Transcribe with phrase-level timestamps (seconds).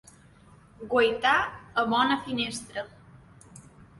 [0.93, 1.33] Guaitar
[1.81, 2.87] a bona finestra.